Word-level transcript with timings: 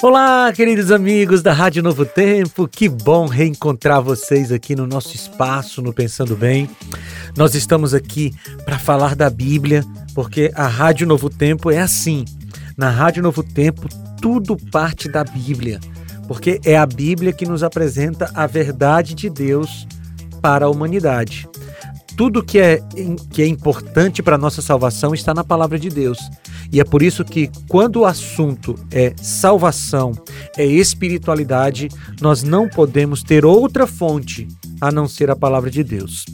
Olá, 0.00 0.52
queridos 0.52 0.92
amigos 0.92 1.42
da 1.42 1.52
Rádio 1.52 1.82
Novo 1.82 2.06
Tempo, 2.06 2.68
que 2.68 2.88
bom 2.88 3.26
reencontrar 3.26 4.00
vocês 4.00 4.52
aqui 4.52 4.76
no 4.76 4.86
nosso 4.86 5.12
espaço 5.16 5.82
no 5.82 5.92
Pensando 5.92 6.36
Bem. 6.36 6.70
Nós 7.36 7.56
estamos 7.56 7.92
aqui 7.92 8.32
para 8.64 8.78
falar 8.78 9.16
da 9.16 9.28
Bíblia, 9.28 9.84
porque 10.14 10.52
a 10.54 10.68
Rádio 10.68 11.04
Novo 11.04 11.28
Tempo 11.28 11.68
é 11.68 11.80
assim. 11.80 12.24
Na 12.76 12.90
Rádio 12.90 13.24
Novo 13.24 13.42
Tempo, 13.42 13.88
tudo 14.22 14.56
parte 14.70 15.08
da 15.08 15.24
Bíblia, 15.24 15.80
porque 16.28 16.60
é 16.64 16.76
a 16.76 16.86
Bíblia 16.86 17.32
que 17.32 17.44
nos 17.44 17.64
apresenta 17.64 18.30
a 18.34 18.46
verdade 18.46 19.16
de 19.16 19.28
Deus 19.28 19.84
para 20.40 20.66
a 20.66 20.70
humanidade. 20.70 21.48
Tudo 22.16 22.44
que 22.44 22.60
é, 22.60 22.80
que 23.32 23.42
é 23.42 23.48
importante 23.48 24.22
para 24.22 24.36
a 24.36 24.38
nossa 24.38 24.62
salvação 24.62 25.12
está 25.12 25.34
na 25.34 25.42
palavra 25.42 25.76
de 25.76 25.88
Deus. 25.88 26.18
E 26.72 26.80
é 26.80 26.84
por 26.84 27.02
isso 27.02 27.24
que, 27.24 27.50
quando 27.68 28.00
o 28.00 28.04
assunto 28.04 28.74
é 28.90 29.14
salvação, 29.16 30.12
é 30.56 30.64
espiritualidade, 30.64 31.88
nós 32.20 32.42
não 32.42 32.68
podemos 32.68 33.22
ter 33.22 33.44
outra 33.44 33.86
fonte 33.86 34.48
a 34.80 34.90
não 34.92 35.08
ser 35.08 35.28
a 35.30 35.36
palavra 35.36 35.70
de 35.70 35.82
Deus. 35.82 36.24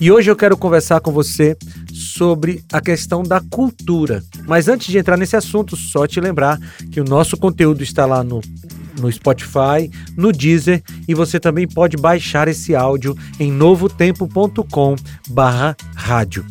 E 0.00 0.10
hoje 0.10 0.28
eu 0.30 0.36
quero 0.36 0.56
conversar 0.56 1.00
com 1.00 1.12
você 1.12 1.56
sobre 1.92 2.64
a 2.72 2.80
questão 2.80 3.22
da 3.22 3.40
cultura. 3.40 4.24
Mas 4.46 4.66
antes 4.68 4.88
de 4.88 4.98
entrar 4.98 5.16
nesse 5.16 5.36
assunto, 5.36 5.76
só 5.76 6.04
te 6.06 6.20
lembrar 6.20 6.58
que 6.90 7.00
o 7.00 7.04
nosso 7.04 7.36
conteúdo 7.36 7.82
está 7.82 8.06
lá 8.06 8.24
no 8.24 8.40
no 9.00 9.10
Spotify, 9.10 9.90
no 10.16 10.30
Deezer 10.30 10.80
e 11.08 11.14
você 11.14 11.40
também 11.40 11.66
pode 11.66 11.96
baixar 11.96 12.46
esse 12.46 12.76
áudio 12.76 13.16
em 13.40 13.50
novotempo.com/rádio. 13.50 16.46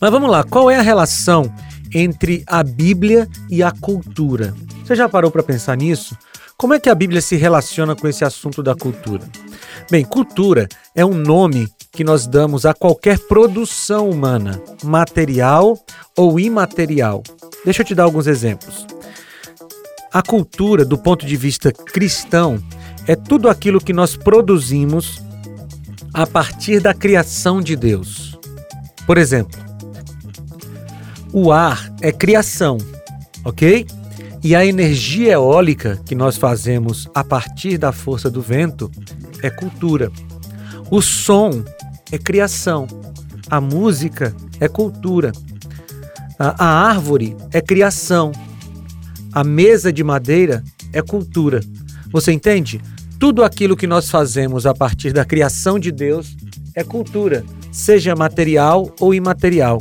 Mas 0.00 0.10
vamos 0.10 0.30
lá, 0.30 0.44
qual 0.44 0.70
é 0.70 0.76
a 0.76 0.82
relação 0.82 1.52
entre 1.94 2.42
a 2.46 2.62
Bíblia 2.62 3.28
e 3.50 3.62
a 3.62 3.70
cultura. 3.70 4.54
Você 4.84 4.94
já 4.94 5.08
parou 5.08 5.30
para 5.30 5.42
pensar 5.42 5.76
nisso? 5.76 6.16
Como 6.56 6.74
é 6.74 6.80
que 6.80 6.90
a 6.90 6.94
Bíblia 6.94 7.20
se 7.20 7.36
relaciona 7.36 7.94
com 7.94 8.08
esse 8.08 8.24
assunto 8.24 8.62
da 8.62 8.74
cultura? 8.74 9.22
Bem, 9.90 10.04
cultura 10.04 10.68
é 10.94 11.04
um 11.04 11.14
nome 11.14 11.68
que 11.92 12.02
nós 12.02 12.26
damos 12.26 12.66
a 12.66 12.74
qualquer 12.74 13.18
produção 13.18 14.10
humana, 14.10 14.60
material 14.82 15.78
ou 16.16 16.38
imaterial. 16.40 17.22
Deixa 17.64 17.82
eu 17.82 17.86
te 17.86 17.94
dar 17.94 18.04
alguns 18.04 18.26
exemplos. 18.26 18.86
A 20.12 20.22
cultura, 20.22 20.84
do 20.84 20.98
ponto 20.98 21.26
de 21.26 21.36
vista 21.36 21.70
cristão, 21.70 22.58
é 23.06 23.14
tudo 23.14 23.48
aquilo 23.48 23.80
que 23.80 23.92
nós 23.92 24.16
produzimos 24.16 25.22
a 26.12 26.26
partir 26.26 26.80
da 26.80 26.92
criação 26.92 27.60
de 27.60 27.76
Deus. 27.76 28.36
Por 29.06 29.16
exemplo, 29.16 29.67
o 31.40 31.52
ar 31.52 31.92
é 32.00 32.10
criação, 32.10 32.78
ok? 33.44 33.86
E 34.42 34.56
a 34.56 34.66
energia 34.66 35.34
eólica 35.34 36.00
que 36.04 36.14
nós 36.14 36.36
fazemos 36.36 37.08
a 37.14 37.22
partir 37.22 37.78
da 37.78 37.92
força 37.92 38.28
do 38.28 38.42
vento 38.42 38.90
é 39.42 39.48
cultura. 39.48 40.10
O 40.90 41.00
som 41.00 41.62
é 42.10 42.18
criação. 42.18 42.88
A 43.48 43.60
música 43.60 44.34
é 44.58 44.66
cultura. 44.66 45.30
A, 46.38 46.64
a 46.64 46.88
árvore 46.88 47.36
é 47.52 47.60
criação. 47.60 48.32
A 49.32 49.44
mesa 49.44 49.92
de 49.92 50.02
madeira 50.02 50.64
é 50.92 51.00
cultura. 51.02 51.60
Você 52.10 52.32
entende? 52.32 52.80
Tudo 53.18 53.44
aquilo 53.44 53.76
que 53.76 53.86
nós 53.86 54.10
fazemos 54.10 54.66
a 54.66 54.74
partir 54.74 55.12
da 55.12 55.24
criação 55.24 55.78
de 55.78 55.92
Deus 55.92 56.36
é 56.74 56.82
cultura, 56.82 57.44
seja 57.70 58.14
material 58.14 58.92
ou 58.98 59.14
imaterial. 59.14 59.80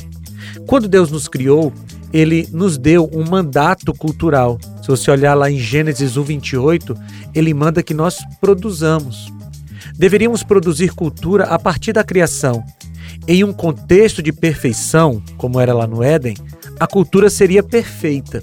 Quando 0.65 0.87
Deus 0.87 1.11
nos 1.11 1.27
criou, 1.27 1.73
ele 2.11 2.47
nos 2.51 2.77
deu 2.77 3.09
um 3.13 3.23
mandato 3.23 3.93
cultural. 3.93 4.57
Se 4.81 4.87
você 4.87 5.11
olhar 5.11 5.33
lá 5.33 5.51
em 5.51 5.59
Gênesis 5.59 6.17
1, 6.17 6.23
28, 6.23 6.95
ele 7.33 7.53
manda 7.53 7.83
que 7.83 7.93
nós 7.93 8.17
produzamos. 8.39 9.31
Deveríamos 9.97 10.43
produzir 10.43 10.93
cultura 10.93 11.45
a 11.45 11.59
partir 11.59 11.93
da 11.93 12.03
criação. 12.03 12.63
Em 13.27 13.43
um 13.43 13.51
contexto 13.51 14.21
de 14.21 14.31
perfeição, 14.31 15.21
como 15.37 15.59
era 15.59 15.73
lá 15.73 15.85
no 15.85 16.01
Éden, 16.01 16.35
a 16.79 16.87
cultura 16.87 17.29
seria 17.29 17.63
perfeita. 17.63 18.41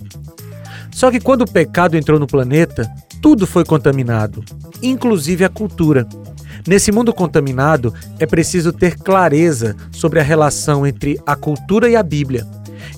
Só 0.90 1.10
que 1.10 1.20
quando 1.20 1.42
o 1.42 1.50
pecado 1.50 1.96
entrou 1.96 2.20
no 2.20 2.26
planeta, 2.26 2.88
tudo 3.20 3.46
foi 3.46 3.64
contaminado, 3.64 4.44
inclusive 4.82 5.44
a 5.44 5.48
cultura. 5.48 6.06
Nesse 6.66 6.90
mundo 6.90 7.12
contaminado, 7.12 7.92
é 8.18 8.24
preciso 8.24 8.72
ter 8.72 8.96
clareza 8.96 9.76
sobre 9.92 10.18
a 10.18 10.22
relação 10.22 10.86
entre 10.86 11.20
a 11.26 11.36
cultura 11.36 11.90
e 11.90 11.96
a 11.96 12.02
Bíblia. 12.02 12.46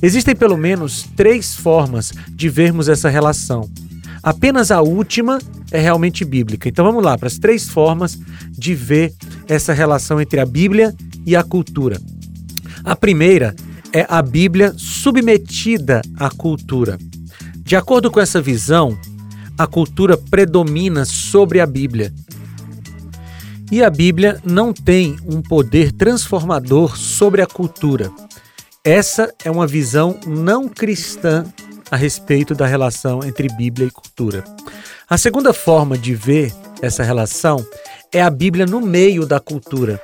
Existem 0.01 0.37
pelo 0.37 0.57
menos 0.57 1.05
três 1.17 1.55
formas 1.55 2.13
de 2.31 2.49
vermos 2.49 2.89
essa 2.89 3.09
relação. 3.09 3.69
Apenas 4.23 4.71
a 4.71 4.83
última 4.83 5.39
é 5.71 5.81
realmente 5.81 6.25
bíblica. 6.25 6.69
Então 6.69 6.85
vamos 6.85 7.03
lá 7.03 7.19
para 7.19 7.29
as 7.29 7.39
três 7.39 7.69
formas 7.69 8.19
de 8.51 8.75
ver 8.75 9.13
essa 9.49 9.73
relação 9.73 10.21
entre 10.21 10.41
a 10.41 10.47
Bíblia 10.47 10.95
e 11.25 11.35
a 11.35 11.43
cultura. 11.43 12.01
A 12.85 12.95
primeira 12.95 13.55
é 13.93 14.07
a 14.09 14.23
Bíblia 14.23 14.75
submetida 14.77 16.03
à 16.19 16.31
cultura. 16.31 16.99
De 17.59 17.75
acordo 17.75 18.11
com 18.11 18.21
essa 18.21 18.41
visão, 18.41 18.97
a 19.59 19.67
cultura 19.67 20.17
predomina 20.17 21.05
sobre 21.05 21.61
a 21.61 21.67
Bíblia 21.67 22.13
e 23.71 23.83
a 23.83 23.91
Bíblia 23.91 24.41
não 24.45 24.73
tem 24.73 25.17
um 25.27 25.43
poder 25.43 25.93
transformador 25.93 26.97
sobre 26.97 27.43
a 27.43 27.47
cultura. 27.47 28.11
Essa 28.85 29.33
é 29.45 29.51
uma 29.51 29.67
visão 29.67 30.19
não 30.27 30.69
cristã 30.69 31.45
a 31.91 31.97
respeito 31.97 32.55
da 32.55 32.67
relação 32.67 33.25
entre 33.25 33.49
Bíblia 33.49 33.89
e 33.89 33.91
cultura. 33.91 34.45
A 35.09 35.19
segunda 35.19 35.53
forma 35.53 35.97
de 35.97 36.15
ver 36.15 36.53
essa 36.81 37.03
relação 37.03 37.65
é 38.13 38.23
a 38.23 38.31
Bíblia 38.31 38.67
no 38.67 38.81
meio 38.81 39.27
da 39.27 39.41
cultura. 39.41 40.01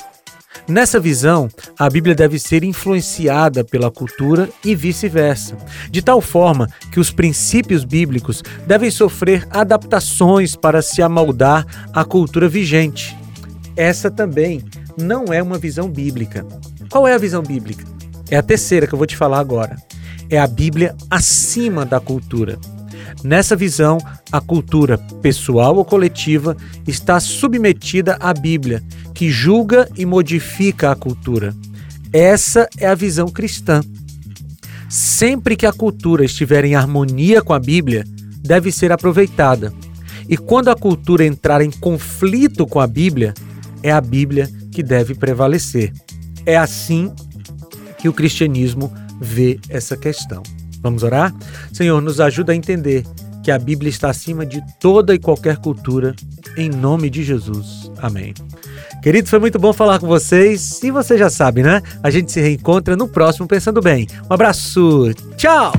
Nessa 0.68 1.00
visão, 1.00 1.48
a 1.78 1.90
Bíblia 1.90 2.14
deve 2.14 2.38
ser 2.38 2.62
influenciada 2.62 3.64
pela 3.64 3.90
cultura 3.90 4.48
e 4.64 4.74
vice-versa, 4.74 5.56
de 5.90 6.00
tal 6.00 6.20
forma 6.20 6.68
que 6.92 7.00
os 7.00 7.10
princípios 7.10 7.84
bíblicos 7.84 8.42
devem 8.66 8.90
sofrer 8.90 9.46
adaptações 9.50 10.54
para 10.54 10.80
se 10.80 11.02
amoldar 11.02 11.66
à 11.92 12.04
cultura 12.04 12.48
vigente. 12.48 13.21
Essa 13.76 14.10
também 14.10 14.62
não 14.98 15.32
é 15.32 15.42
uma 15.42 15.58
visão 15.58 15.88
bíblica. 15.88 16.46
Qual 16.90 17.08
é 17.08 17.14
a 17.14 17.18
visão 17.18 17.42
bíblica? 17.42 17.84
É 18.30 18.36
a 18.36 18.42
terceira 18.42 18.86
que 18.86 18.94
eu 18.94 18.98
vou 18.98 19.06
te 19.06 19.16
falar 19.16 19.40
agora. 19.40 19.76
É 20.28 20.38
a 20.38 20.46
Bíblia 20.46 20.94
acima 21.10 21.84
da 21.84 22.00
cultura. 22.00 22.58
Nessa 23.22 23.54
visão, 23.54 23.98
a 24.30 24.40
cultura 24.40 24.98
pessoal 25.20 25.76
ou 25.76 25.84
coletiva 25.84 26.56
está 26.86 27.20
submetida 27.20 28.16
à 28.20 28.32
Bíblia, 28.34 28.82
que 29.14 29.30
julga 29.30 29.88
e 29.96 30.04
modifica 30.04 30.90
a 30.90 30.96
cultura. 30.96 31.54
Essa 32.12 32.68
é 32.78 32.86
a 32.86 32.94
visão 32.94 33.28
cristã. 33.28 33.80
Sempre 34.88 35.56
que 35.56 35.66
a 35.66 35.72
cultura 35.72 36.24
estiver 36.24 36.64
em 36.64 36.74
harmonia 36.74 37.40
com 37.40 37.52
a 37.52 37.58
Bíblia, 37.58 38.04
deve 38.42 38.72
ser 38.72 38.92
aproveitada. 38.92 39.72
E 40.28 40.36
quando 40.36 40.68
a 40.68 40.76
cultura 40.76 41.24
entrar 41.24 41.62
em 41.62 41.70
conflito 41.70 42.66
com 42.66 42.80
a 42.80 42.86
Bíblia, 42.86 43.34
é 43.82 43.92
a 43.92 44.00
Bíblia 44.00 44.48
que 44.70 44.82
deve 44.82 45.14
prevalecer. 45.14 45.92
É 46.44 46.56
assim 46.56 47.12
que 47.98 48.08
o 48.08 48.12
cristianismo 48.12 48.92
vê 49.20 49.58
essa 49.68 49.96
questão. 49.96 50.42
Vamos 50.82 51.02
orar? 51.02 51.32
Senhor, 51.72 52.00
nos 52.00 52.20
ajuda 52.20 52.52
a 52.52 52.56
entender 52.56 53.04
que 53.42 53.50
a 53.50 53.58
Bíblia 53.58 53.90
está 53.90 54.10
acima 54.10 54.44
de 54.46 54.62
toda 54.80 55.14
e 55.14 55.18
qualquer 55.18 55.56
cultura, 55.56 56.14
em 56.56 56.68
nome 56.68 57.10
de 57.10 57.22
Jesus. 57.22 57.90
Amém. 57.98 58.34
Queridos, 59.02 59.30
foi 59.30 59.38
muito 59.38 59.58
bom 59.58 59.72
falar 59.72 59.98
com 59.98 60.06
vocês. 60.06 60.82
E 60.82 60.90
você 60.90 61.18
já 61.18 61.28
sabe, 61.28 61.62
né? 61.62 61.82
A 62.02 62.10
gente 62.10 62.30
se 62.30 62.40
reencontra 62.40 62.96
no 62.96 63.08
próximo 63.08 63.48
Pensando 63.48 63.80
Bem. 63.80 64.06
Um 64.30 64.34
abraço. 64.34 65.12
Tchau! 65.36 65.72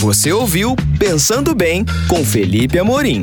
Você 0.00 0.32
ouviu 0.32 0.74
Pensando 0.98 1.54
Bem 1.54 1.84
com 2.08 2.24
Felipe 2.24 2.78
Amorim. 2.78 3.22